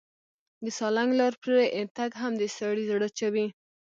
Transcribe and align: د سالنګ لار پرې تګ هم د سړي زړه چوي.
د 0.63 0.65
سالنګ 0.77 1.11
لار 1.19 1.33
پرې 1.43 1.59
تګ 1.97 2.11
هم 2.21 2.33
د 2.37 2.43
سړي 2.57 2.83
زړه 2.91 3.07
چوي. 3.19 3.45